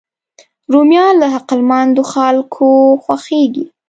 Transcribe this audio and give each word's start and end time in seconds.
رومیان 0.73 1.13
له 1.21 1.27
عقلمندو 1.37 2.03
خلکو 2.13 2.67
خوښېږي 3.03 3.65